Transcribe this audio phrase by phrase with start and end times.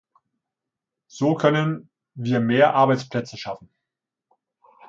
[1.05, 3.69] So können wir mehr Arbeitsplätze schaffen.